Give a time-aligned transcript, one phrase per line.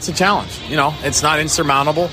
[0.00, 0.58] It's a challenge.
[0.66, 2.08] You know, it's not insurmountable.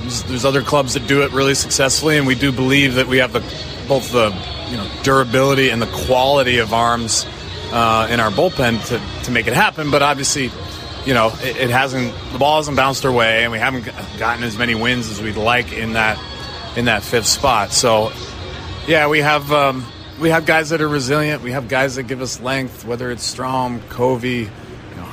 [0.00, 3.18] There's, there's, other clubs that do it really successfully, and we do believe that we
[3.18, 3.42] have the
[3.86, 4.34] both the
[4.68, 7.24] you know durability and the quality of arms
[7.70, 9.92] uh, in our bullpen to, to make it happen.
[9.92, 10.50] But obviously,
[11.04, 13.84] you know, it, it, hasn't the ball hasn't bounced our way, and we haven't
[14.18, 16.18] gotten as many wins as we'd like in that
[16.76, 17.70] in that fifth spot.
[17.70, 18.10] So,
[18.88, 19.86] yeah, we have um,
[20.20, 21.44] we have guys that are resilient.
[21.44, 24.50] We have guys that give us length, whether it's Strahm, Covey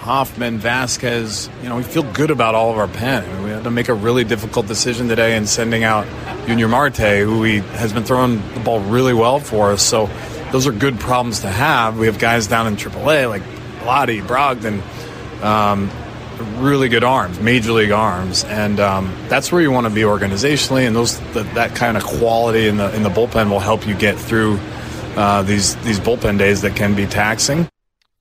[0.04, 1.50] Hoffman, Vasquez.
[1.62, 3.44] You know, we feel good about all of our pen.
[3.44, 6.06] We had to make a really difficult decision today in sending out
[6.48, 9.82] Yunior Marte, who we, has been throwing the ball really well for us.
[9.82, 10.10] So
[10.52, 11.98] those are good problems to have.
[11.98, 13.44] We have guys down in AAA like
[13.86, 14.82] Lottie, Brogdon,
[15.42, 15.90] um,
[16.62, 20.86] really good arms, major league arms, and um, that's where you want to be organizationally.
[20.86, 23.96] And those the, that kind of quality in the in the bullpen will help you
[23.96, 24.60] get through
[25.16, 27.68] uh, these these bullpen days that can be taxing.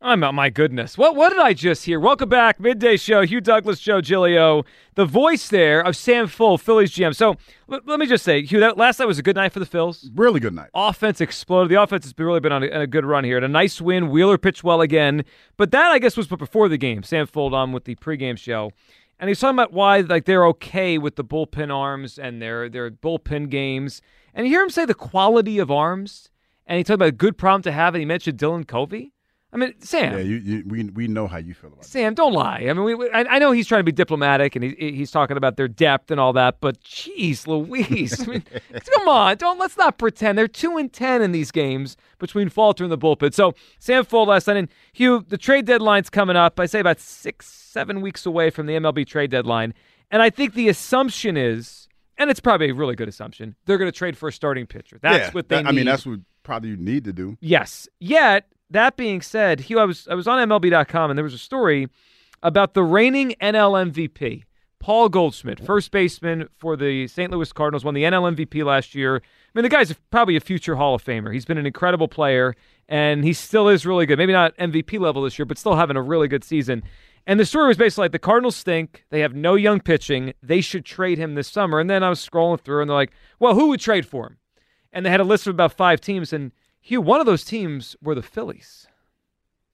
[0.04, 0.34] I'm out.
[0.34, 0.98] my goodness.
[0.98, 2.00] What what did I just hear?
[2.00, 3.22] Welcome back, midday show.
[3.24, 4.64] Hugh Douglas, Joe Giglio,
[4.96, 7.14] the voice there of Sam Fuld, Phillies GM.
[7.14, 7.36] So
[7.70, 9.66] l- let me just say, Hugh, that last night was a good night for the
[9.66, 10.10] Phils.
[10.16, 10.70] Really good night.
[10.74, 11.70] Offense exploded.
[11.70, 13.36] The offense has really been on a, a good run here.
[13.36, 14.10] And a nice win.
[14.10, 15.24] Wheeler pitched well again.
[15.56, 17.04] But that I guess was before the game.
[17.04, 18.72] Sam Fuld on with the pregame show.
[19.20, 22.90] And he's talking about why like they're okay with the bullpen arms and their their
[22.90, 24.02] bullpen games.
[24.34, 26.28] And you hear him say the quality of arms.
[26.66, 29.12] And he talked about a good problem to have, and he mentioned Dylan Covey.
[29.54, 30.14] I mean, Sam.
[30.14, 31.88] Yeah, you, you, we we know how you feel about it.
[31.88, 32.12] Sam.
[32.12, 32.22] That.
[32.22, 32.66] Don't lie.
[32.68, 35.10] I mean, we, we, I, I, know he's trying to be diplomatic and he, he's
[35.10, 38.44] talking about their depth and all that, but jeez, Louise, I mean,
[38.94, 42.82] come on, don't let's not pretend they're two and ten in these games between Falter
[42.82, 43.34] and the bullpen.
[43.34, 46.58] So Sam Fuld last night, and Hugh, the trade deadline's coming up.
[46.58, 49.74] I say about six, seven weeks away from the MLB trade deadline,
[50.10, 53.90] and I think the assumption is, and it's probably a really good assumption, they're going
[53.90, 54.98] to trade for a starting pitcher.
[55.02, 55.56] That's yeah, what they.
[55.56, 57.36] That, I mean, that's what probably you need to do.
[57.40, 57.88] Yes.
[58.00, 61.38] Yet that being said, Hugh, I was I was on MLB.com and there was a
[61.38, 61.88] story
[62.42, 64.44] about the reigning NL MVP,
[64.80, 67.30] Paul Goldschmidt, first baseman for the St.
[67.30, 69.16] Louis Cardinals, won the NL MVP last year.
[69.16, 69.20] I
[69.54, 71.32] mean, the guy's probably a future Hall of Famer.
[71.32, 72.54] He's been an incredible player,
[72.88, 74.18] and he still is really good.
[74.18, 76.82] Maybe not MVP level this year, but still having a really good season.
[77.26, 79.04] And the story was basically like the Cardinals stink.
[79.10, 80.34] They have no young pitching.
[80.42, 81.78] They should trade him this summer.
[81.78, 84.38] And then I was scrolling through, and they're like, well, who would trade for him?
[84.92, 86.50] And they had a list of about five teams, and
[86.82, 88.88] Hugh, one of those teams were the Phillies.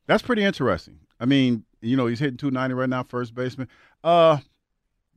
[0.06, 1.00] That's pretty interesting.
[1.18, 3.66] I mean, you know, he's hitting 290 right now, first baseman.
[4.04, 4.38] Uh,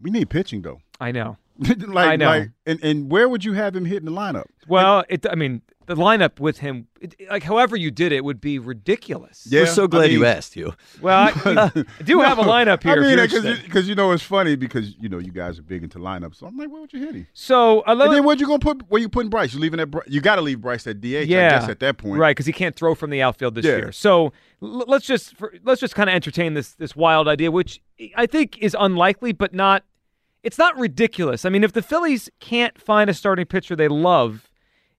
[0.02, 0.82] we need pitching though.
[1.00, 1.38] I know.
[1.88, 2.26] like, I know.
[2.28, 4.46] Like, and, and where would you have him hitting the lineup?
[4.68, 5.26] Well, it.
[5.30, 9.48] I mean, the lineup with him, it, like however you did it, would be ridiculous.
[9.50, 10.74] Yeah, We're so glad I mean, you asked you.
[11.02, 11.70] Well, I, uh,
[12.00, 12.94] I do have a lineup here.
[12.94, 15.84] I mean, because because you, know it's funny because you know you guys are big
[15.84, 16.36] into lineups.
[16.38, 17.28] So I'm like, where would you hit him?
[17.34, 18.08] So I love.
[18.08, 18.90] And then where you gonna put?
[18.90, 19.54] Where you putting Bryce?
[19.54, 19.88] You leaving that?
[19.88, 21.06] Bry- You got to leave Bryce at DH.
[21.06, 21.26] Yeah, I
[21.60, 22.32] guess at that point, right?
[22.32, 23.78] Because he can't throw from the outfield this Yeah.
[23.78, 23.92] year.
[23.92, 27.82] So l- let's just for, let's just kind of entertain this this wild idea, which
[28.16, 29.84] I think is unlikely, but not.
[30.44, 31.46] It's not ridiculous.
[31.46, 34.50] I mean, if the Phillies can't find a starting pitcher they love,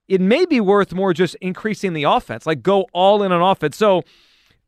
[0.09, 3.77] it may be worth more just increasing the offense, like go all in on offense.
[3.77, 4.03] So,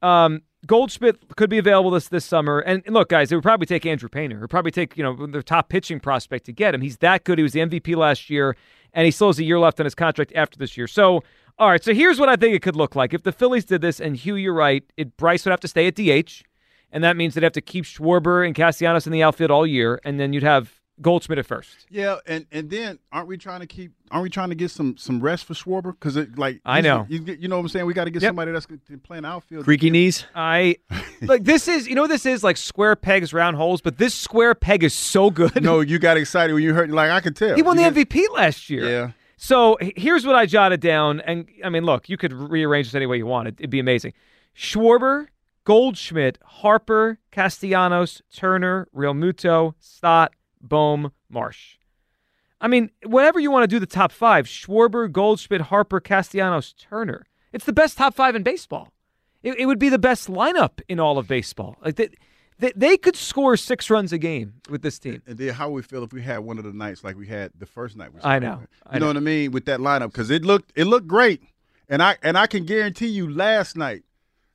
[0.02, 2.60] um, Goldschmidt could be available this this summer.
[2.60, 4.38] And look, guys, it would probably take Andrew Painter.
[4.38, 6.80] It would probably take you know their top pitching prospect to get him.
[6.80, 7.38] He's that good.
[7.38, 8.56] He was the MVP last year,
[8.92, 10.86] and he still has a year left on his contract after this year.
[10.86, 11.22] So,
[11.58, 11.82] all right.
[11.82, 14.00] So here's what I think it could look like if the Phillies did this.
[14.00, 14.82] And Hugh, you're right.
[14.96, 16.42] It Bryce would have to stay at DH,
[16.94, 20.00] and that means they'd have to keep Schwarber and Castellanos in the outfield all year,
[20.04, 21.86] and then you'd have Goldschmidt at first.
[21.90, 23.90] Yeah, and and then aren't we trying to keep?
[24.12, 25.92] Aren't we trying to get some some rest for Schwarber?
[25.92, 27.04] Because like I know.
[27.08, 27.84] you, you know what I'm saying.
[27.86, 28.28] We got to get Yep.
[28.30, 28.66] somebody that's
[29.02, 29.64] playing outfield.
[29.64, 30.24] Creaky knees.
[30.36, 30.76] I
[31.22, 34.14] like this is you know what this is like square pegs round holes, but this
[34.14, 35.60] square peg is so good.
[35.64, 36.90] No, you got excited when you heard.
[36.92, 37.56] Like I could tell.
[37.56, 38.88] he won the You get- MVP last year.
[38.88, 39.10] Yeah.
[39.36, 43.06] So here's what I jotted down, and I mean, look, you could rearrange this any
[43.06, 43.48] way you want.
[43.48, 44.12] It, it'd be amazing.
[44.56, 45.26] Schwarber,
[45.64, 51.76] Goldschmidt, Harper, Castellanos, Turner, Realmuto, Stott, Bohm, Marsh.
[52.60, 57.26] I mean, whatever you want to do, the top five: Schwarber, Goldschmidt, Harper, Castellanos, Turner.
[57.52, 58.92] It's the best top five in baseball.
[59.42, 61.76] It, it would be the best lineup in all of baseball.
[61.84, 62.08] Like they,
[62.58, 65.22] they, they could score six runs a game with this team.
[65.26, 67.50] And then how we feel if we had one of the nights like we had
[67.58, 68.14] the first night.
[68.14, 68.58] We I know.
[68.60, 68.68] with.
[68.86, 69.10] I You know, know.
[69.10, 71.42] what I mean with that lineup because it looked it looked great,
[71.88, 74.04] and I and I can guarantee you last night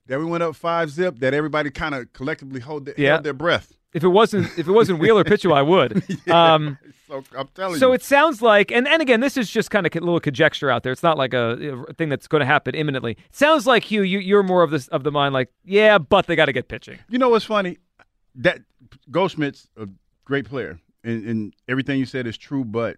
[0.10, 3.12] that we went up five zip that everybody kind of collectively hold their, Yeah.
[3.14, 3.72] held their breath.
[3.94, 6.04] If it wasn't if it wasn't Wheeler Pitchu, I would.
[6.30, 6.78] Um,
[7.08, 7.80] So I'm telling you.
[7.80, 7.94] So you.
[7.94, 10.84] it sounds like, and, and again, this is just kind of a little conjecture out
[10.84, 10.92] there.
[10.92, 13.14] It's not like a, a thing that's going to happen imminently.
[13.14, 16.28] It sounds like Hugh, you, you're more of this of the mind, like, yeah, but
[16.28, 17.00] they got to get pitching.
[17.10, 17.78] You know what's funny?
[18.36, 18.60] That
[19.10, 19.88] Goldschmidt's a
[20.24, 22.64] great player, and, and everything you said is true.
[22.64, 22.98] But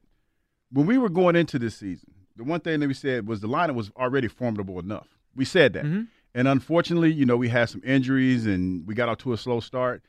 [0.74, 3.48] when we were going into this season, the one thing that we said was the
[3.48, 5.08] lineup was already formidable enough.
[5.36, 6.02] We said that, Mm-hmm.
[6.33, 9.60] And unfortunately, you know, we had some injuries and we got out to a slow
[9.60, 10.04] start.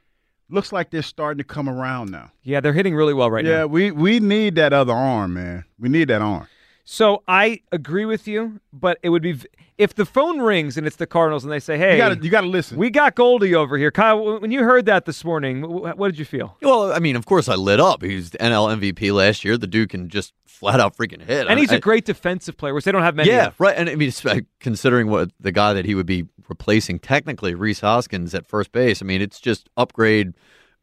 [0.48, 2.30] Looks like they're starting to come around now.
[2.42, 3.58] Yeah, they're hitting really well right yeah, now.
[3.60, 5.64] Yeah, we we need that other arm, man.
[5.78, 6.46] We need that arm.
[6.84, 9.46] So I agree with you, but it would be v-
[9.78, 12.24] if the phone rings and it's the Cardinals and they say, "Hey, You got to
[12.24, 12.76] you got to listen.
[12.76, 16.18] we got Goldie over here." Kyle, when you heard that this morning, wh- what did
[16.18, 16.56] you feel?
[16.60, 18.02] Well, I mean, of course, I lit up.
[18.02, 19.56] He was the NL MVP last year.
[19.56, 21.48] The dude can just flat out freaking hit.
[21.48, 23.28] And he's a a great defensive player, which they don't have many.
[23.28, 23.58] yeah, of.
[23.58, 23.76] right.
[23.76, 27.80] And I mean, uh, considering what the guy that he would be replacing technically, Rhys
[27.80, 29.02] Hoskins at first base.
[29.02, 30.34] I mean, it's just upgrade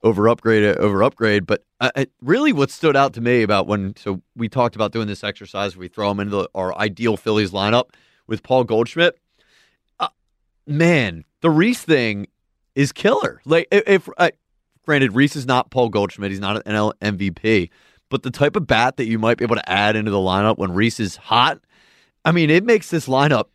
[0.03, 1.47] over upgrade over upgrade.
[1.47, 4.91] But uh, it, really, what stood out to me about when so we talked about
[4.91, 7.91] doing this exercise, we throw him into the, our ideal Phillies lineup
[8.27, 9.17] with Paul Goldschmidt.
[9.97, 10.09] Uh,
[10.67, 12.27] man, the Rhys thing
[12.75, 13.41] is killer.
[13.45, 14.31] Like if, if uh,
[14.85, 17.69] granted, Rhys is not Paul Goldschmidt, he's not an NL MVP,
[18.09, 20.57] but the type of bat that you might be able to add into the lineup
[20.57, 21.59] when Rhys is hot,
[22.25, 23.45] I mean, it makes this lineup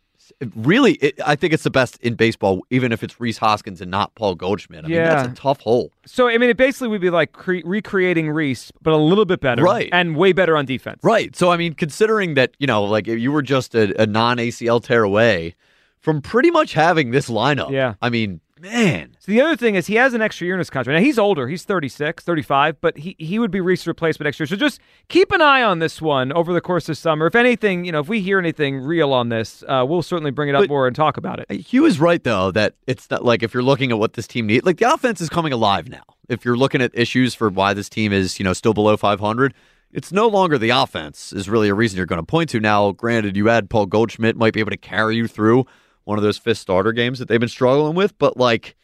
[0.55, 0.93] really.
[0.93, 4.13] It, I think it's the best in baseball, even if it's Rhys Hoskins and not
[4.15, 4.85] Paul Goldschmidt.
[4.85, 5.15] I mean, Yeah.
[5.23, 5.91] that's a tough hole.
[6.05, 9.39] So I mean, it basically would be like cre- recreating Rhys, but a little bit
[9.39, 9.89] better, Right.
[9.91, 11.35] And way better on defense, Right.
[11.35, 14.37] So I mean, considering that you know, like if you were just a, a non
[14.37, 15.55] ACL tear away
[15.99, 17.71] from pretty much having this lineup.
[17.71, 17.95] Yeah.
[18.01, 19.15] I mean, man.
[19.19, 20.95] So the other thing is he has an extra year in his contract.
[20.99, 21.47] Now he's older.
[21.47, 24.47] He's 36, 35, but he, he would be Rhys's replacement next year.
[24.47, 27.27] So just keep an eye on this one over the course of summer.
[27.27, 30.49] If anything, you know, if we hear anything real on this, uh, we'll certainly bring
[30.49, 31.51] it up But- more and talk about it.
[31.51, 34.47] Hugh is right though that it's not like if you're looking at what this team
[34.47, 36.03] needs, like the offense is coming alive now.
[36.27, 39.53] If you're looking at issues for why this team is, you know, still below 500,
[39.91, 42.59] it's no longer the offense is really a reason you're going to point to.
[42.59, 45.65] Now, granted, you add Paul Goldschmidt might be able to carry you through
[46.05, 48.75] one of those fifth starter games that they've been struggling with, but like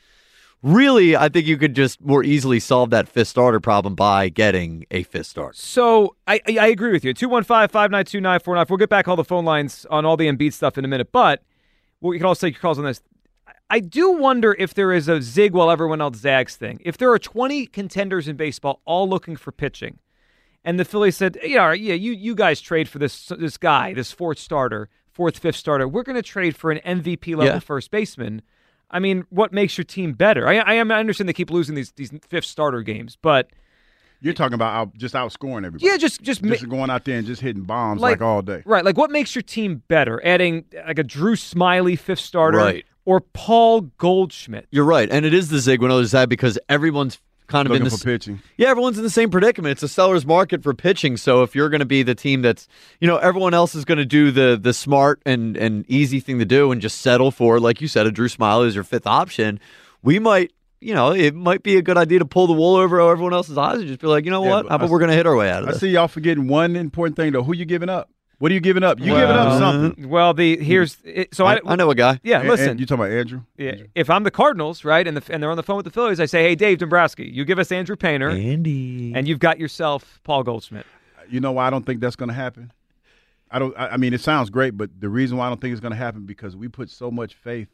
[0.63, 4.85] really, I think you could just more easily solve that fifth starter problem by getting
[4.91, 5.53] a fifth starter.
[5.55, 7.13] So I, I agree with you.
[7.13, 8.69] 215-592-9494.
[8.69, 11.11] We'll get back all the phone lines on all the Embiid stuff in a minute,
[11.11, 11.43] but
[12.01, 13.01] we can also take your calls on this.
[13.69, 16.81] I do wonder if there is a zig while everyone else zags thing.
[16.83, 19.99] If there are 20 contenders in baseball all looking for pitching,
[20.63, 24.11] and the Phillies said, "Yeah, yeah, you you guys trade for this this guy, this
[24.11, 25.87] fourth starter, fourth fifth starter.
[25.87, 27.59] We're going to trade for an MVP level Yeah.
[27.59, 28.41] first baseman."
[28.93, 30.47] I mean, what makes your team better?
[30.47, 33.49] I I, I understand they keep losing these these fifth starter games, but
[34.19, 35.85] You're talking about out, just outscoring everybody.
[35.85, 38.61] yeah, just just, ma- just going out there and just hitting bombs like, all day.
[38.65, 38.83] Right.
[38.85, 40.21] Like, what makes your team better?
[40.25, 42.85] Adding like a Drew Smyly fifth starter, Right.
[43.03, 44.67] Or Paul Goldschmidt?
[44.71, 47.17] You're right, and it is the zig when others that because everyone's
[47.51, 48.41] kind of Looking in for pitching.
[48.57, 49.73] Yeah, everyone's in the same predicament.
[49.73, 51.17] It's a seller's market for pitching.
[51.17, 52.67] So if you're going to be the team that's,
[52.99, 56.39] you know, everyone else is going to do the the smart and and easy thing
[56.39, 59.05] to do and just settle for, like you said, a Drew Smyly as your fifth
[59.05, 59.59] option.
[60.01, 62.99] We might, you know, it might be a good idea to pull the wool over
[63.01, 64.63] everyone else's eyes and just be like, you know Yeah, what?
[64.63, 65.69] but How about I- we're going to hit our way out of it.
[65.69, 65.81] I this?
[65.81, 67.43] see y'all forgetting one important thing though.
[67.43, 68.09] Who you giving up?
[68.41, 68.97] What are you giving up?
[68.99, 70.03] You giving up something.
[70.03, 70.09] Uh-huh.
[70.09, 72.19] Well, the here's it, so I, I, I know a guy.
[72.23, 72.79] Yeah, And- listen.
[72.79, 73.41] you talking about Andrew?
[73.55, 75.91] yeah, if I'm the Cardinals, right, and the and they're on the phone with the
[75.91, 79.13] Phillies, I say, "Hey, Dave Dombrowski, you give us Andrew Painter, Andy.
[79.13, 80.87] and you've got yourself Paul Goldschmidt."
[81.29, 82.73] You know why I don't think that's going to happen?
[83.51, 83.77] I don't.
[83.77, 85.91] I, I mean, it sounds great, but the reason why I don't think it's going
[85.93, 87.67] to happen because we put so much faith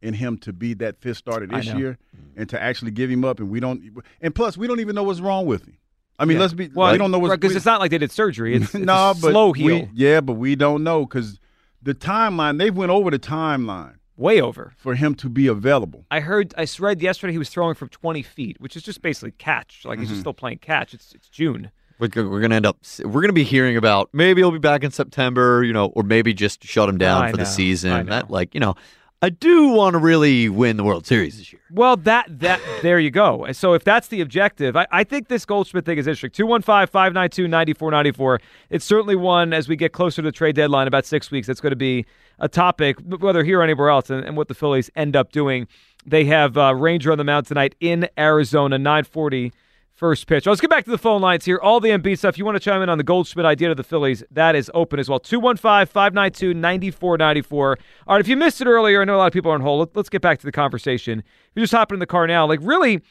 [0.00, 1.98] in him to be that fifth starter this year,
[2.34, 3.82] and to actually give him up, and we don't.
[4.22, 5.76] And plus, we don't even know what's wrong with him.
[6.18, 6.40] I mean, Yeah.
[6.42, 6.68] let's be.
[6.74, 8.54] Well, we don't know what's because we- it's not like they did surgery.
[8.56, 11.38] It's, it's no, a but slow we- heal, yeah, but we don't know because
[11.82, 12.58] the timeline.
[12.58, 14.72] They've went over the timeline way over.
[14.76, 16.04] for him to be available.
[16.10, 19.30] I heard, I read yesterday he was throwing from 20 feet, which is just basically
[19.32, 19.82] catch.
[19.84, 20.00] Like Mm-hmm.
[20.02, 20.92] he's just still playing catch.
[20.92, 21.70] It's it's June.
[22.00, 24.58] We're, we're going to end up, we're going to be hearing about maybe he'll be
[24.60, 27.48] back in September, you know, or maybe just shut him down I for know, the
[27.50, 28.06] season.
[28.06, 28.76] That, like, you know,
[29.20, 31.60] I do want to really win the World Series this year.
[31.72, 33.50] Well, that that there you go.
[33.52, 36.30] So if that's the objective, I, I think this Goldschmidt thing is interesting.
[36.46, 38.38] 215-592-9494.
[38.70, 41.48] It's certainly one as we get closer to the trade deadline, about six weeks.
[41.48, 42.06] That's going to be
[42.38, 45.66] a topic, whether here or anywhere else, and, and what the Phillies end up doing.
[46.06, 49.52] They have uh, Ranger on the mound tonight in Arizona, 940
[49.98, 50.46] first pitch.
[50.46, 51.58] Let's get back to the phone lines here.
[51.58, 52.38] All the Embiid stuff.
[52.38, 54.22] You want to chime in on the Goldschmidt idea of the Phillies?
[54.30, 55.18] That is open as well.
[55.18, 57.78] 215 592 9494.
[58.06, 59.60] All right, if you missed it earlier, I know a lot of people are on
[59.60, 59.94] hold.
[59.94, 61.18] Let's get back to the conversation.
[61.18, 63.02] If you just hop in the car now, like really,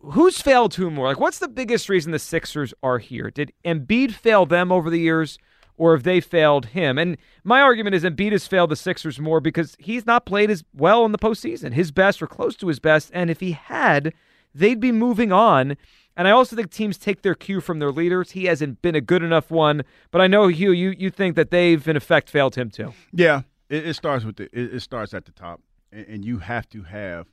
[0.00, 1.06] who's failed who more?
[1.06, 3.30] Like, what's the biggest reason the Sixers are here?
[3.30, 5.38] Did Embiid fail them over the years?
[5.76, 6.98] Or have they failed him?
[6.98, 10.64] And my argument is Embiid has failed the Sixers more because he's not played as
[10.74, 13.12] well in the postseason, his best or close to his best.
[13.14, 14.12] And if he had,
[14.52, 15.76] they'd be moving on.
[16.18, 18.32] And I also think teams take their cue from their leaders.
[18.32, 21.52] He hasn't been a good enough one, but I know Hugh, you you think that
[21.52, 22.92] they've in effect failed him too.
[23.12, 25.60] Yeah, it, it starts with the it, it, starts at the top,
[25.92, 27.28] and, and you have to have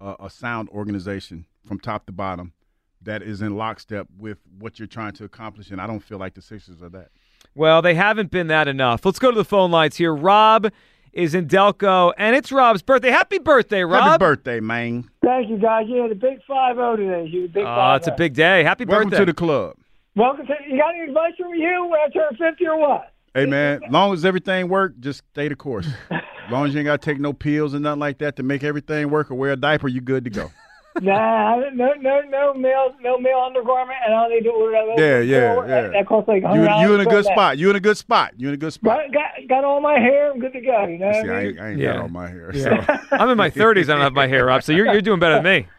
[0.00, 2.52] a, a, sound organization from top to bottom
[3.00, 5.70] that is in lockstep with what you're trying to accomplish.
[5.70, 7.10] And I don't feel like the Sixers are that.
[7.54, 9.04] Well, they haven't been that enough.
[9.04, 10.12] Let's go to the phone lines here.
[10.12, 10.72] Rob
[11.16, 13.10] is in Delco, and it's Rob's birthday.
[13.10, 14.04] Happy birthday, Rob!
[14.04, 15.08] Happy birthday, man!
[15.24, 15.86] Thank you, guys.
[15.88, 17.26] You had a big five zero today.
[17.28, 17.64] You big.
[17.64, 18.62] Oh, oh, it's a big day.
[18.62, 19.76] Happy Welcome birthday to the club.
[20.14, 20.54] Welcome to.
[20.68, 23.12] You got any advice from you when I turn fifty or what?
[23.34, 25.88] Hey man, long as everything work, just stay the course.
[26.10, 28.42] as long as you ain't got to take no pills and nothing like that to
[28.42, 30.50] make everything work or wear a diaper, you good to go.
[31.02, 34.94] nah, no, no, no male, no male undergarment, and I don't need to order that.
[34.98, 35.82] Yeah, yeah, yeah.
[35.82, 37.58] That, that costs like you, you in a good spot.
[37.58, 38.34] You in a good spot.
[38.36, 38.98] You in a good spot.
[38.98, 40.30] Got, got, got all my hair.
[40.32, 40.86] I'm good to go.
[40.86, 41.46] You know See, I, I, mean?
[41.48, 41.92] ain't, I ain't Yeah.
[41.94, 42.50] got all my hair.
[42.54, 42.86] Yeah.
[42.86, 42.94] So.
[43.16, 43.84] I'm in my 30s.
[43.84, 45.66] I don't have my hair up, so you're you're doing better than me.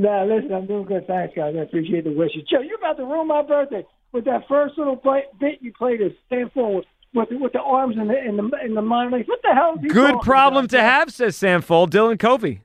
[0.00, 1.08] Nah, listen, I'm doing good.
[1.08, 1.56] Thanks, guys.
[1.58, 2.42] I appreciate the wishes.
[2.48, 6.00] Joe, you're about to ruin my birthday with that first little play, bit you played
[6.00, 9.16] at stand forward with the, with the arms and the in the in the minor
[9.16, 9.26] leagues.
[9.28, 9.74] What the hell?
[9.74, 10.70] Is he Good problem about?
[10.78, 11.90] to have, says Sam Fuld.
[11.90, 12.62] Dylan Covey.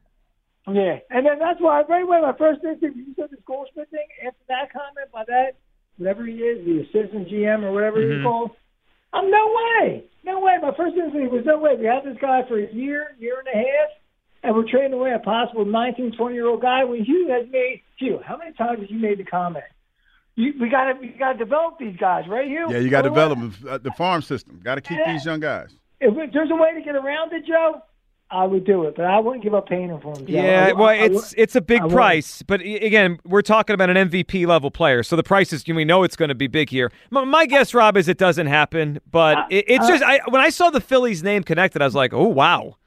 [0.68, 4.08] Yeah, and then that's why right away my first instinct you said this Goldschmidt thing.
[4.26, 5.56] After that comment by that,
[5.98, 8.16] whatever he is, the assistant GM or whatever Mhm.
[8.16, 8.52] he's called,
[9.12, 10.58] I'm no way, no way.
[10.62, 11.76] My first instinct was no way.
[11.76, 13.90] We had this guy for a year, year and a half,
[14.42, 16.84] and we're trading away a possible 19, 20 year old guy.
[16.86, 19.66] When Hugh has made Hugh, how many times have you made the comment?
[20.36, 22.68] You, we got to we got to develop these guys, right, Hugh?
[22.72, 23.38] Yeah, you got to develop
[23.70, 24.62] uh, the farm system.
[24.64, 25.12] Got to keep Yeah.
[25.14, 25.76] these young guys.
[26.00, 27.82] If there's a way to get around it, Joe,
[28.34, 30.26] I would do it, but I wouldn't give up paying him for him.
[30.26, 30.34] Joe.
[30.34, 31.94] Yeah, I- well, I- I it's would- it's a big I would.
[31.94, 35.86] price, but again, we're talking about an MVP level player, so the price is we
[35.86, 36.92] know it's going to be big here.
[37.12, 40.20] My, my guess, Rob, is it doesn't happen, but Uh, it, it's uh, just I,
[40.30, 42.78] when I saw the Phillies name connected, I was like, oh wow.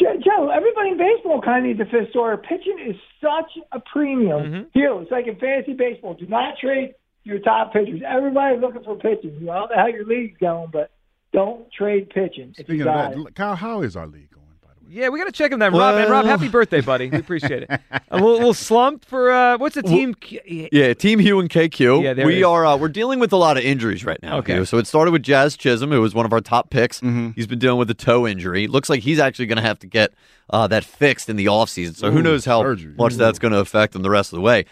[0.00, 2.36] Joe, Joe, everybody in baseball kind of needs a fifth starter.
[2.38, 4.42] Pitching is such a premium.
[4.42, 4.62] Mm-hmm.
[4.72, 6.14] Hugh, it's like in fantasy baseball.
[6.14, 6.94] Do not trade
[7.24, 8.00] your top pitchers.
[8.06, 9.34] Everybody's looking for pitching.
[9.38, 10.90] You know, I don't how your league's going, but
[11.32, 12.52] don't trade pitching.
[12.54, 14.46] Speaking of that, Kyle, how is our league going?
[14.60, 15.94] By the way, Yeah, we got to check him then, Rob.
[15.94, 17.08] And Rob, happy birthday, buddy.
[17.08, 17.70] We appreciate it.
[18.10, 20.14] A little, little slump for uh, what's the team?
[20.44, 22.02] Yeah, Team Hugh and KQ.
[22.02, 22.44] Yeah, there we is.
[22.44, 24.36] are uh, we're dealing with a lot of injuries right now.
[24.38, 24.52] Okay.
[24.56, 24.64] Hugh.
[24.66, 27.00] So it started with Jazz Chisholm, who was one of our top picks.
[27.00, 27.30] Mm-hmm.
[27.30, 28.66] He's been dealing with a toe injury.
[28.66, 30.12] Looks like he's actually going to have to get
[30.50, 31.96] uh, that fixed in the offseason.
[31.96, 32.94] So who knows how surgery.
[32.98, 34.66] much that's going to affect him the rest of the way.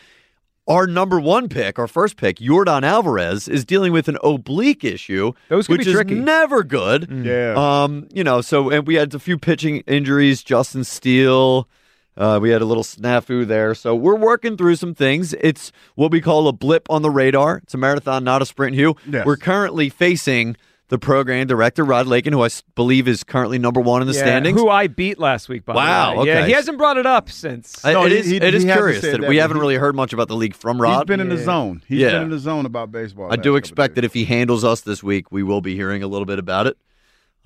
[0.71, 5.33] Our number one pick, our first pick, Yordan Alvarez, is dealing with an oblique issue,
[5.49, 6.15] Those can which be is tricky.
[6.15, 7.09] never good.
[7.11, 7.55] Yeah.
[7.57, 10.45] Um, you know, so and we had a few pitching injuries.
[10.45, 11.69] Justin Steele,
[12.17, 13.75] uh, we had a little snafu there.
[13.75, 15.35] So we're working through some things.
[15.41, 17.57] It's what we call a blip on the radar.
[17.65, 18.77] It's a marathon, not a sprint.
[18.77, 18.95] Hugh.
[19.09, 19.27] Yes.
[19.27, 20.57] We're currently facing
[20.91, 24.21] the program director Rod Lakin, who I believe is currently number one in the Yeah,
[24.21, 24.61] standings.
[24.61, 26.27] Who I beat last week, by Wow, the way.
[26.27, 26.47] Yeah, okay.
[26.49, 27.83] he hasn't brought it up since.
[27.85, 28.27] I- No, it he- is.
[28.27, 30.29] he- it is he hasn't curious that, that, we haven't he- really heard much about
[30.29, 30.99] the league from Rod.
[30.99, 31.83] He's been in the zone.
[31.89, 32.11] He's Yeah.
[32.13, 33.33] been in the zone about baseball.
[33.33, 36.07] I do expect that if he handles us this week, we will be hearing a
[36.09, 36.77] little bit about it.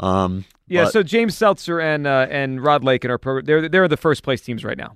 [0.01, 3.87] Um, yeah, but- so James Seltzer and uh, and Rod Lakin our pro, they're they're
[3.89, 4.93] the first place teams right now.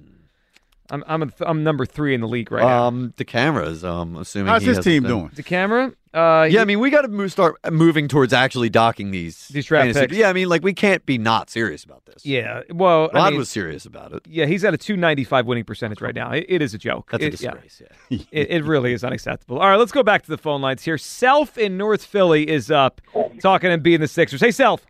[0.91, 2.85] I'm I'm a, I'm number three in the league right now.
[2.87, 3.85] um, the cameras.
[3.85, 5.31] Um, assuming How's he his team doing?
[5.35, 9.11] The camera, uh, Yeah, I mean, we got to move, start moving towards actually docking
[9.11, 10.17] these These draft fantasy- picks.
[10.17, 12.25] Yeah, I mean, like we can't be not serious about this.
[12.25, 12.63] yeah.
[12.71, 14.23] Well, I Rod mean, was serious about it.
[14.27, 16.31] yeah, he's at a 295 winning percentage right now.
[16.33, 17.11] It, it is a joke.
[17.11, 17.51] That's a It- yeah.
[17.53, 17.83] disgrace.
[18.11, 18.19] Yeah.
[18.33, 19.59] It, it really is unacceptable.
[19.59, 20.97] All right, let's go back to the phone lines here.
[20.99, 23.01] Self in North Philly is up
[23.43, 24.41] talking and being the Sixers.
[24.41, 24.87] Hey, Self.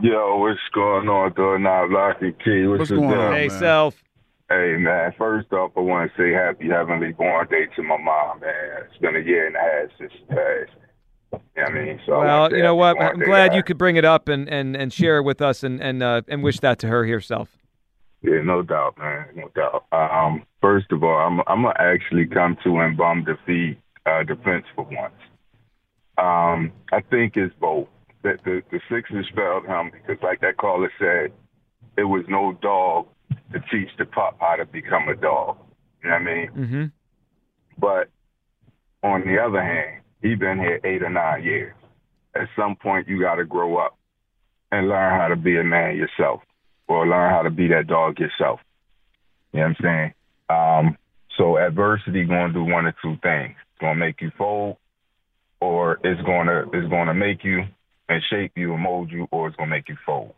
[0.00, 1.58] Yo, what's going on, though?
[1.58, 3.20] Now, Locky Key, what's, What's going deal?
[3.20, 3.32] on?
[3.34, 3.58] hey, man.
[3.58, 4.02] Self.
[4.52, 8.40] Hey, man, first off, I want to say happy Heavenly Born Day to my mom,
[8.40, 8.82] man.
[8.84, 10.70] It's been a year and a half since she passed.
[11.32, 12.00] You know what I mean?
[12.04, 13.00] So Well, you know what?
[13.00, 15.80] I'm glad you could bring it up and, and, and share it with us and
[15.80, 17.56] and uh, and wish that to her herself.
[18.20, 19.86] Yeah, no doubt, man, no doubt.
[19.90, 24.66] Um, first of all, I'm I'm gonna actually come to and bum defeat uh, defense
[24.76, 25.14] for once.
[26.18, 27.88] Um, I think it's both.
[28.22, 31.32] That the the Sixers failed him because, like that caller said,
[31.96, 33.06] it was no dog
[33.52, 35.56] to teach the pup how to become a dog.
[36.02, 36.50] You know what I mean?
[36.50, 36.84] Mm-hmm.
[37.78, 38.08] But
[39.02, 41.74] on the other hand, he been here eight or nine years.
[42.34, 43.96] At some point, you got to grow up
[44.70, 46.40] and learn how to be a man yourself,
[46.88, 48.60] or learn how to be that dog yourself.
[49.52, 50.14] You know what I'm saying?
[50.48, 50.98] Um,
[51.38, 53.56] So adversity going to do one of two things.
[53.56, 54.76] It's going to make you fold,
[55.60, 57.64] or it's going to it's going to make you
[58.08, 60.34] and shape you and mold you, or it's going to make you fold.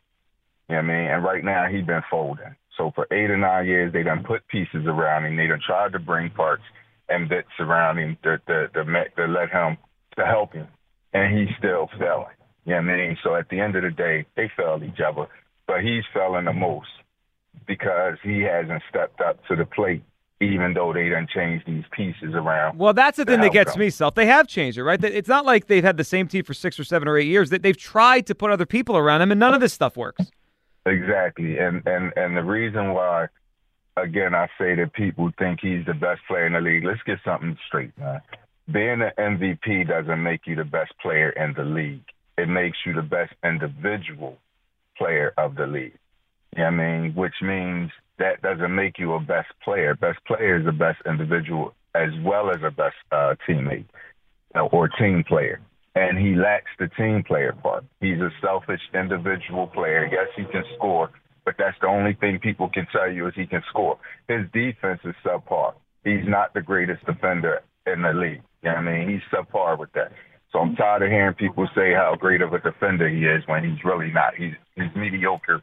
[0.68, 1.10] You know what I mean?
[1.10, 2.54] And right now he been folding.
[2.76, 5.36] So for eight or nine years, they done put pieces around him.
[5.36, 6.62] They done tried to bring parts
[7.08, 9.76] and bits around him to to to, make, to let him
[10.16, 10.68] to help him,
[11.12, 12.26] and he's still failing.
[12.64, 13.18] You know what I mean?
[13.22, 15.26] So at the end of the day, they failed each other,
[15.66, 16.88] but he's failing the most
[17.66, 20.02] because he hasn't stepped up to the plate
[20.40, 22.78] even though they done changed these pieces around.
[22.78, 23.80] Well, that's the thing that gets outcome.
[23.80, 24.14] me, Self.
[24.14, 25.02] They have changed it, right?
[25.02, 27.50] It's not like they've had the same team for six or seven or eight years.
[27.50, 30.30] That they've tried to put other people around him, and none of this stuff works.
[30.86, 33.28] Exactly, and and and the reason why,
[33.96, 36.84] again, I say that people think he's the best player in the league.
[36.84, 38.20] Let's get something straight, man.
[38.70, 42.04] Being an MVP doesn't make you the best player in the league.
[42.36, 44.38] It makes you the best individual
[44.96, 45.98] player of the league.
[46.56, 47.14] You know I mean?
[47.14, 49.94] Which means that doesn't make you a best player.
[49.94, 53.86] Best player is the best individual as well as a best uh, teammate
[54.54, 55.60] uh, or team player.
[55.94, 57.84] And he lacks the team player part.
[58.00, 60.08] He's a selfish individual player.
[60.10, 61.10] Yes, he can score,
[61.44, 63.98] but that's the only thing people can tell you is he can score.
[64.28, 65.74] His defense is subpar.
[66.02, 68.42] He's not the greatest defender in the league.
[68.62, 69.08] You know what I mean?
[69.08, 70.12] He's subpar with that.
[70.52, 73.64] So I'm tired of hearing people say how great of a defender he is when
[73.64, 74.34] he's really not.
[74.36, 75.60] He's he's mediocre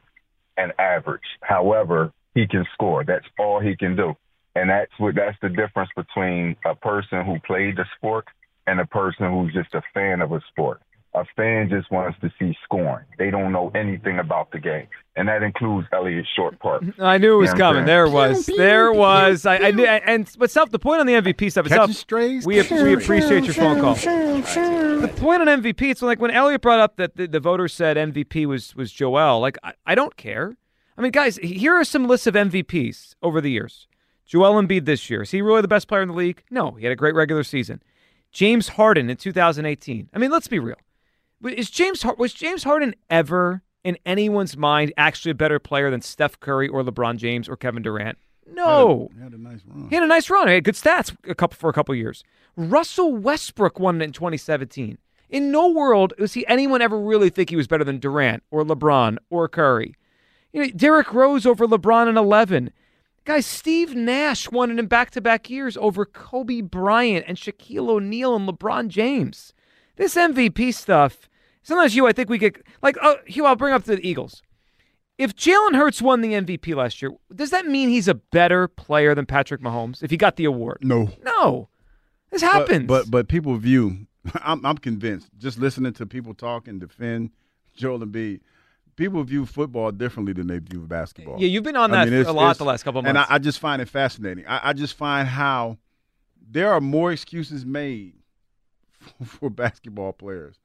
[0.57, 1.21] and average.
[1.41, 3.03] However, he can score.
[3.05, 4.15] That's all he can do.
[4.53, 8.25] And that's what that's the difference between a person who played the sport
[8.67, 10.81] and a person who's just a fan of a sport.
[11.13, 13.05] A fan just wants to see scoring.
[13.17, 14.87] They don't know anything about the game.
[15.17, 16.83] And that includes Elliot Short Park.
[16.99, 17.85] I knew it was Yeah, I'm coming.
[17.85, 18.45] There it was.
[18.45, 19.45] There it was.
[19.45, 19.85] I, I knew.
[19.85, 21.65] And but self, the point on the MVP stuff.
[21.65, 22.45] Catching Self, strays.
[22.45, 23.95] we we appreciate your phone call.
[23.95, 27.97] The point on MVP, it's like when Elliot brought up that the, the voters said
[27.97, 29.41] MVP was was Joel.
[29.41, 30.55] Like I, I don't care.
[30.97, 33.87] I mean, guys, here are some lists of MVPs over the years.
[34.25, 35.23] Joel Embiid this year.
[35.23, 36.43] Is he really the best player in the league?
[36.49, 37.83] No, he had a great regular season.
[38.31, 40.09] James Harden in 2018.
[40.13, 40.77] I mean, let's be real.
[41.43, 46.39] Is James was James Harden ever in anyone's mind actually a better player than Steph
[46.39, 48.17] Curry or LeBron James or Kevin Durant?
[48.53, 49.09] No.
[49.15, 49.89] He had a nice run.
[49.89, 50.48] He had a nice run.
[50.48, 52.24] He had good stats a couple for a couple years.
[52.55, 54.98] Russell Westbrook won it in 2017.
[55.29, 58.63] In no world was he anyone ever really think he was better than Durant or
[58.63, 59.96] LeBron or Curry.
[60.51, 62.72] You know, Derrick Rose over LeBron in 11.
[63.24, 68.48] Guys, Steve Nash won it in back-to-back years over Kobe Bryant and Shaquille O'Neal and
[68.50, 69.53] LeBron James.
[69.96, 71.29] This MVP stuff.
[71.62, 72.98] Sometimes you, I think we get like.
[73.01, 74.42] Oh, Hugh, I'll bring up the Eagles.
[75.20, 79.14] If Jalen Hurts won the MVP last year, does that mean he's a better player
[79.14, 80.79] than Patrick Mahomes if he got the award?
[80.81, 81.12] No.
[81.24, 81.70] No.
[82.31, 82.88] This But- happens.
[82.88, 84.07] But, but people view.
[84.42, 85.29] I'm I'm convinced.
[85.38, 87.29] Just listening to people talk and defend
[87.75, 88.40] Joel Embiid,
[89.01, 91.40] people view football differently than they view basketball.
[91.40, 93.16] yeah, you've been on I that mean, it's- a lot the last couple of And
[93.16, 93.31] months.
[93.31, 94.46] I, I just find it fascinating.
[94.48, 95.77] I, I just find how
[96.50, 98.14] there are more excuses made
[99.00, 100.59] for, for basketball players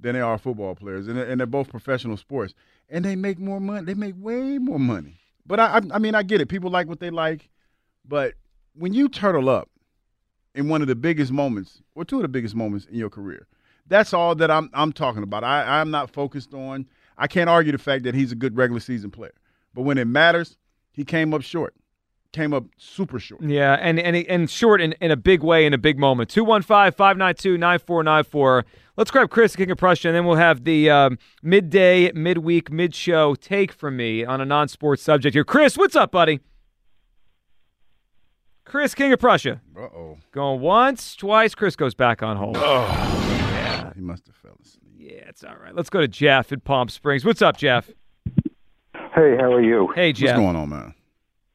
[0.00, 2.54] than there are football players, and, they're- and they're both professional sports,
[2.88, 3.84] and they make more money.
[3.84, 5.16] They make way more money.
[5.46, 6.46] But I, I, I mean, I get it.
[6.48, 7.50] People like what they like,
[8.06, 8.34] but
[8.74, 9.68] when you turtle up
[10.54, 13.46] in one of the biggest moments, or two of the biggest moments in your career,
[13.86, 15.42] that's all that I'm I'm talking about.
[15.42, 16.86] I, I'm not focused on.
[17.20, 19.34] I can't argue the fact that he's a good regular season player,
[19.74, 20.56] but when it matters,
[20.90, 21.74] he came up short.
[22.32, 23.42] Came up super short.
[23.42, 26.30] Yeah, and and and short in, in a big way in a big moment.
[26.30, 28.62] 215-592-9494.
[28.96, 33.34] Let's grab Chris King of Prussia, and then we'll have the um, midday, midweek, mid-show
[33.34, 35.42] take from me on a non-sports subject here.
[35.42, 36.38] Chris, what's up, buddy?
[38.64, 39.60] Chris King of Prussia.
[39.76, 40.18] Uh oh.
[40.30, 41.56] Going once, twice.
[41.56, 42.56] Chris goes back on hold.
[42.56, 43.92] Oh, yeah.
[43.94, 44.79] He must have fell asleep.
[45.00, 45.74] Yeah, it's all right.
[45.74, 47.24] Let's go to Jeff in Palm Springs.
[47.24, 47.88] What's up, Jeff?
[48.94, 49.88] Hey, how are you?
[49.94, 50.36] Hey, Jeff.
[50.36, 50.94] What's going on, man?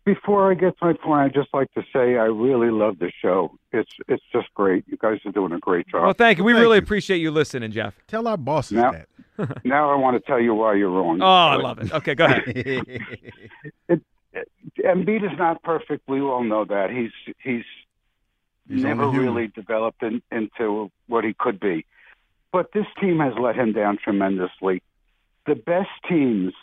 [0.04, 3.12] Before I get to my point, I'd just like to say I really love the
[3.22, 3.56] show.
[3.72, 4.84] It's it's just great.
[4.88, 6.04] You guys are doing a great job.
[6.04, 6.44] Well, thank you.
[6.44, 6.84] We Thank really you.
[6.84, 7.94] appreciate you listening, Jeff.
[8.08, 9.08] Tell our bosses Now- that.
[9.66, 11.22] now I want to tell you why you're wrong.
[11.22, 11.92] Oh, I love it.
[11.94, 12.46] Okay, go ahead.
[14.80, 16.08] Embiid is not perfect.
[16.08, 16.90] We all know that.
[16.90, 17.12] He's
[17.44, 17.64] he's,
[18.68, 19.34] He's never only human.
[19.36, 21.86] really developed in, into what he could be.
[22.56, 24.82] But this team has let him down tremendously.
[25.46, 26.54] The best teams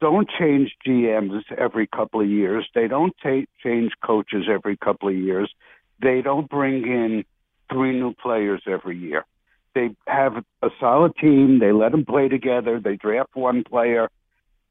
[0.00, 2.66] don't change GMs every couple of years.
[2.74, 5.52] They don't ta- change coaches every couple of years.
[6.00, 7.26] They don't bring in
[7.70, 9.26] three new players every year.
[9.74, 11.58] They have a solid team.
[11.58, 12.80] They let them play together.
[12.80, 14.08] They draft one player.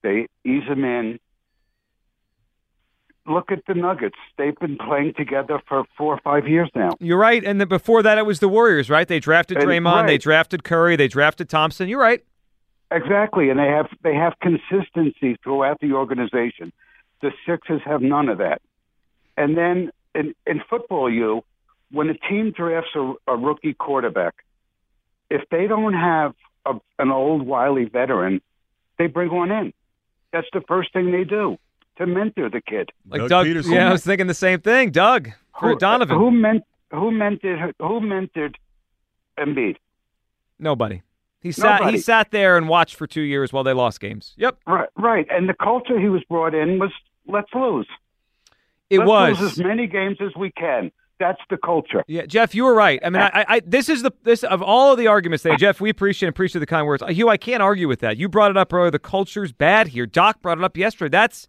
[0.01, 1.19] They ease them in.
[3.27, 4.17] Look at the Nuggets.
[4.37, 6.91] They've been playing together for four or five years now.
[6.99, 7.43] You're right.
[7.43, 9.07] And then before that, it was the Warriors, right?
[9.07, 11.89] They drafted And- Draymond, they drafted Curry, they drafted Thompson.
[11.89, 12.23] You're right.
[12.91, 16.71] Exactly, and they have they have consistency throughout the organization.
[17.21, 18.61] The Sixers have none of that.
[19.35, 21.43] And then in in football, you
[21.91, 24.35] when a team drafts a, a rookie quarterback,
[25.31, 26.35] if they don't have
[26.65, 28.39] a, an old wily veteran,
[28.99, 29.73] they bring one in.
[30.31, 31.57] That's the first thing they do
[31.97, 32.91] to mentor the kid.
[33.07, 33.73] Like Doug Doug, Pederson.
[33.73, 34.91] yeah, I was thinking the same thing.
[34.91, 35.29] Doug
[35.59, 36.17] for Who- Donovan.
[36.17, 38.55] Who meant who mentored who mentored
[39.39, 39.77] Embiid?
[40.59, 41.01] Nobody.
[41.41, 41.89] He sat.
[41.91, 44.33] He sat there and watched for two years while they lost games.
[44.37, 45.27] Yep, Right, right.
[45.29, 46.91] And the culture he was brought in was
[47.27, 47.87] let's lose.
[48.89, 49.39] it let's was.
[49.41, 50.91] lose as many games as we can.
[51.19, 52.03] That's the culture.
[52.07, 52.99] Yeah, Jeff, you were right.
[53.05, 55.55] I mean, I, I, I this is the this of all of the arguments there,
[55.55, 55.79] Jeff.
[55.79, 57.03] We appreciate and appreciate the kind words.
[57.07, 58.17] Hugh, I can't argue with that.
[58.17, 58.91] You brought it up earlier.
[58.91, 60.05] The culture's bad here.
[60.05, 61.09] Doc brought it up yesterday.
[61.11, 61.47] That's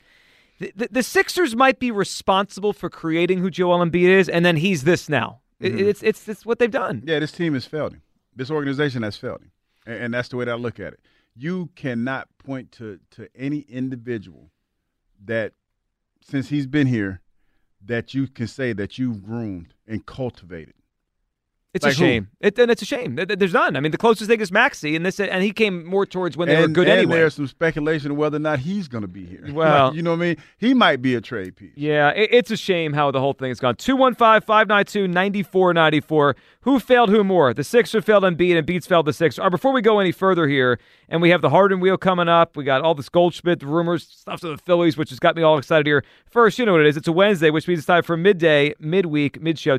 [0.58, 4.84] the, the, Sixers might be responsible for creating who Joel Embiid is, and then he's
[4.84, 5.40] this now.
[5.60, 5.78] Mm-hmm.
[5.78, 7.02] it's, it's it's what they've done.
[7.06, 8.02] Yeah, this team has failed him.
[8.34, 9.50] This organization has failed him,
[9.86, 11.00] and, and that's the way that I look at it.
[11.34, 14.50] You cannot point to to any individual
[15.24, 15.52] that
[16.20, 17.22] since he's been here
[17.84, 20.74] that you can say that you've groomed and cultivated.
[21.76, 22.28] It's Like a shame.
[22.40, 23.16] It, and it's a shame.
[23.16, 23.76] There's none.
[23.76, 26.48] I mean, the closest thing is Maxey, and this and he came more towards when
[26.48, 27.16] they and, were good and anyway.
[27.18, 29.44] there's some speculation of whether or not he's going to be here.
[29.52, 30.36] Well- Like, you know what I mean?
[30.56, 31.72] He might be a trade piece.
[31.76, 33.76] Yeah, it, it's a shame how the whole thing has gone.
[33.76, 36.36] 215 592 9494.
[36.62, 37.52] Who failed who more?
[37.54, 39.38] The Sixers failed Embiid and Beats failed the Sixers.
[39.38, 42.56] Or before we go any further here, and we have the Harden wheel coming up,
[42.56, 45.58] we got all this Goldschmidt rumors, stuff to the Phillies, which has got me all
[45.58, 46.02] excited here.
[46.24, 46.96] First, you know what it is.
[46.96, 49.76] It's a Wednesday, which means it's time for midday, midweek, mid show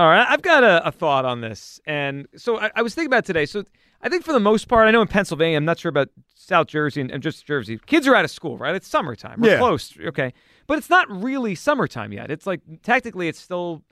[0.00, 3.08] All right, I've got a, a thought on this, and so I, I was thinking
[3.12, 3.44] about today.
[3.44, 3.64] So
[4.00, 6.68] I think for the most part, I know in Pennsylvania, I'm not sure about South
[6.68, 7.78] Jersey and, and just Jersey.
[7.84, 8.74] Kids are out of school, right?
[8.74, 9.42] It's summertime.
[9.42, 9.58] We're Yeah.
[9.58, 10.32] close, okay,
[10.66, 12.30] but it's not really summertime yet.
[12.30, 13.82] It's like technically, it's still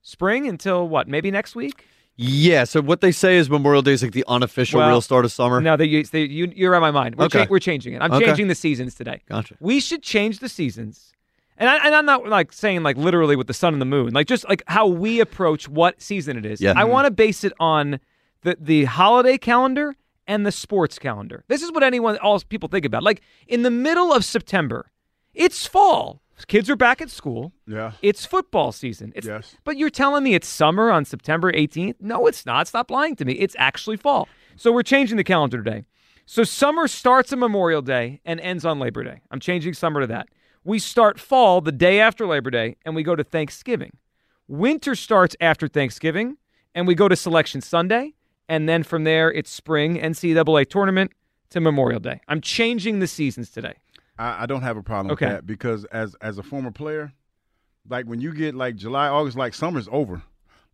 [0.00, 1.06] spring until what?
[1.06, 1.84] Maybe next week.
[2.16, 2.64] Yeah.
[2.64, 5.32] So what they say is Memorial Day is like the unofficial Well, real start of
[5.32, 5.60] summer.
[5.60, 7.16] No, they, they, you, you're on my mind.
[7.16, 7.44] We're, Okay.
[7.44, 8.00] cha- we're changing it.
[8.00, 8.24] I'm Okay.
[8.24, 9.20] changing the seasons today.
[9.28, 9.56] Gotcha.
[9.60, 11.12] We should change the seasons.
[11.58, 14.14] And, I, and I'm not like saying like literally with the sun and the moon,
[14.14, 16.60] like just like how we approach what season it is.
[16.60, 16.70] Yeah.
[16.70, 16.90] I mm-hmm.
[16.90, 18.00] want to base it on
[18.42, 19.96] the the holiday calendar
[20.28, 21.44] and the sports calendar.
[21.48, 23.02] This is what anyone, all people think about.
[23.02, 24.90] Like in the middle of September,
[25.34, 26.22] it's fall.
[26.46, 27.52] Kids are back at school.
[27.66, 27.92] Yeah.
[28.00, 29.12] It's football season.
[29.16, 29.56] It's, Yes.
[29.64, 31.96] But you're telling me it's summer on September 18th?
[31.98, 32.68] No, it's not.
[32.68, 33.32] Stop lying to me.
[33.32, 34.28] It's actually fall.
[34.54, 35.84] So we're changing the calendar today.
[36.26, 39.20] So summer starts on Memorial Day and ends on Labor Day.
[39.32, 40.28] I'm changing summer to that.
[40.64, 43.96] We start fall the day after Labor Day and we go to Thanksgiving.
[44.46, 46.36] Winter starts after Thanksgiving
[46.74, 48.14] and we go to Selection Sunday.
[48.48, 51.12] And then from there, it's spring NCAA tournament
[51.50, 52.20] to Memorial Day.
[52.28, 53.74] I'm changing the seasons today.
[54.18, 55.26] I, I don't have a problem Okay.
[55.26, 57.12] with that because as as a former player,
[57.88, 60.22] like when you get like July, August, like summer's over.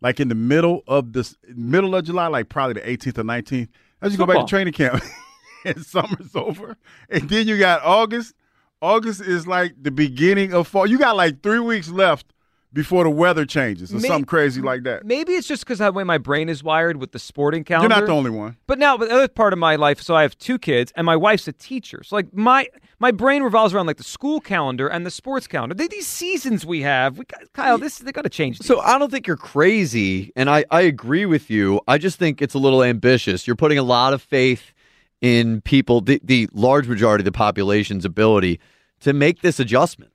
[0.01, 3.69] Like in the middle of this middle of July, like probably the 18th or 19th,
[4.01, 5.01] as you go back to training camp,
[5.65, 6.75] and summer's over,
[7.09, 8.33] and then you got August.
[8.81, 10.85] August is like the beginning of fall.
[10.85, 12.33] You got like three weeks left
[12.75, 15.05] before the weather changes or May- something crazy like that.
[15.05, 17.93] Maybe it's just because of the way my brain is wired with the sporting calendar.
[17.93, 18.57] You're not the only one.
[18.67, 21.05] But now, but the other part of my life, so I have two kids, and
[21.05, 22.03] my wife's a teacher.
[22.03, 22.67] So like my
[22.99, 25.73] my brain revolves around like the school calendar and the sports calendar.
[25.73, 28.59] They, these seasons we have, we got, Kyle, this they got to change.
[28.59, 28.67] These.
[28.67, 31.79] So I don't think you're crazy, and I, I agree with you.
[31.87, 33.47] I just think it's a little ambitious.
[33.47, 34.73] You're putting a lot of faith
[35.21, 38.59] in people, the, the large majority of the population's ability
[39.01, 40.11] to make this adjustment.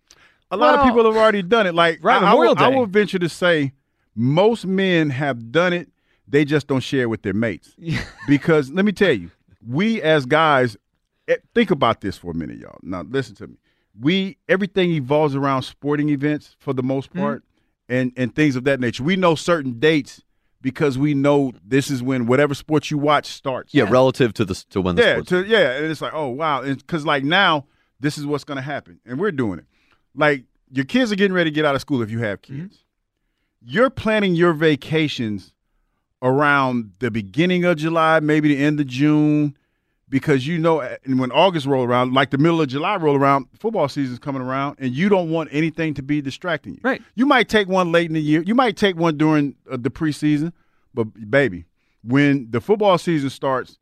[0.50, 1.74] A lot Well- of people have already done it.
[1.74, 3.72] Like Right, I, I will, I will venture to say
[4.14, 5.88] most men have done it.
[6.28, 7.74] They just don't share with their mates.
[8.28, 9.30] because let me tell you,
[9.66, 10.76] we as guys,
[11.28, 12.78] eh, think about this for a minute, y'all.
[12.82, 13.56] Now listen to me.
[14.00, 17.18] We everything evolves around sporting events for the most Mm-hmm.
[17.20, 17.44] part,
[17.88, 19.02] and and things of that nature.
[19.02, 20.22] We know certain dates
[20.62, 23.72] because we know this is when whatever sport you watch starts.
[23.74, 25.28] Yeah, relative to the to when the Yeah, sports.
[25.30, 27.66] to, yeah, and it's like, oh wow, because like now
[27.98, 29.66] this is what's going to happen, and we're doing it.
[30.14, 32.62] Like your kids are getting ready to get out of school if you have Mm-hmm.
[32.62, 32.84] kids.
[33.62, 35.52] You're planning your vacations
[36.22, 39.56] around the beginning of July, maybe the end of June,
[40.10, 43.88] because you know, when August roll around, like the middle of July roll around, football
[43.88, 46.80] season's coming around, and you don't want anything to be distracting you.
[46.82, 47.00] Right.
[47.14, 48.42] You might take one late in the year.
[48.42, 50.52] You might take one during uh, the preseason,
[50.92, 51.64] but baby,
[52.02, 53.78] when the football season starts,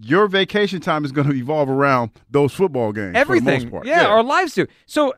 [0.00, 3.14] your vacation time is going to evolve around those football games.
[3.14, 3.86] Everything, for the most part.
[3.86, 4.66] yeah, our lives do.
[4.86, 5.12] So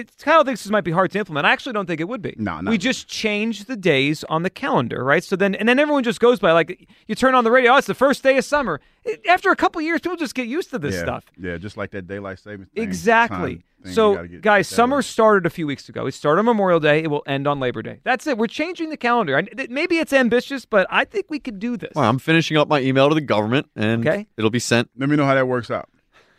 [0.00, 1.46] it's kind of thinks this might be hard to implement.
[1.46, 2.34] I actually don't think it would be.
[2.38, 5.22] No, not we just change the days on the calendar, right?
[5.24, 7.72] So then, and then everyone just goes by like you turn on the radio.
[7.72, 8.80] Oh, it's the first day of summer.
[9.04, 11.02] It- after a couple years, people just get used to this yeah.
[11.02, 11.24] stuff.
[11.38, 12.68] Yeah, just like that daylight savings.
[12.74, 13.62] Thing, Exactly.
[13.84, 15.04] thing, So, get- guys, get summer right.
[15.04, 16.06] started a few weeks ago.
[16.06, 17.02] It started on Memorial Day.
[17.02, 18.00] It will end on Labor Day.
[18.04, 18.36] That's it.
[18.38, 19.36] We're changing the calendar.
[19.36, 21.92] I, th- maybe it's ambitious, but I think we could do this.
[21.94, 24.26] Well, I'm finishing up my email to the government, and Okay.
[24.36, 24.90] it'll be sent.
[24.96, 25.88] Let me know how that works out.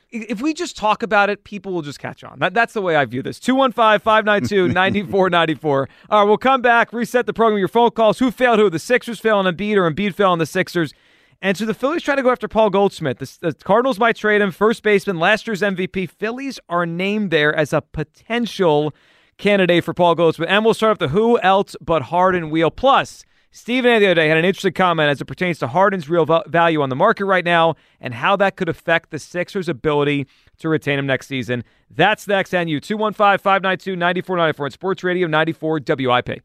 [0.10, 2.39] If we just talk about it, people will just catch on.
[2.39, 3.39] That, that's the way I view this.
[3.39, 5.89] 215 592 9494.
[6.10, 7.60] All right, we'll come back, reset the program.
[7.60, 8.20] Your phone calls.
[8.20, 8.70] Who failed who?
[8.70, 10.93] The Sixers fell on Embiid or Embiid fell on the Sixers.
[11.41, 13.20] And so the Phillies try to go after Paul Goldschmidt.
[13.20, 16.10] The, the, Cardinals might trade him, first baseman, last year's MVP.
[16.10, 18.93] Phillies are named there as a potential
[19.38, 20.50] candidate for Paul Goldschmidt.
[20.50, 22.72] And we'll start off the who else but Harden wheel.
[22.72, 26.25] Plus, Stephen the other day had an interesting comment as it pertains to Harden's real
[26.47, 30.27] value on the market right now and how that could affect the Sixers' ability
[30.60, 31.63] to retain him next season.
[31.89, 32.79] That's next you.
[32.79, 36.41] 215 592 9494 on Sports Radio 94 WIP.